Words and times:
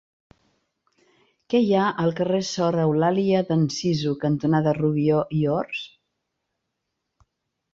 Què 1.53 1.59
hi 1.65 1.67
ha 1.73 1.83
al 2.03 2.13
carrer 2.19 2.39
Sor 2.51 2.77
Eulàlia 2.85 3.43
d'Anzizu 3.51 4.15
cantonada 4.25 4.75
Rubió 4.79 5.21
i 5.41 5.43
Ors? 5.59 5.85